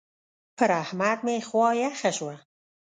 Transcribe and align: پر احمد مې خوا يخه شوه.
پر 0.57 0.69
احمد 0.83 1.17
مې 1.25 1.35
خوا 1.47 1.69
يخه 1.83 2.11
شوه. 2.17 2.35